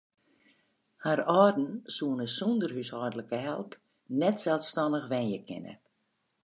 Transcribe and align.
Har 1.03 1.19
âlden 1.41 1.71
soene 1.95 2.27
sûnder 2.37 2.71
húshâldlike 2.75 3.37
help 3.47 3.71
net 4.19 4.37
selsstannich 4.43 5.07
wenje 5.13 5.39
kinne. 5.49 5.73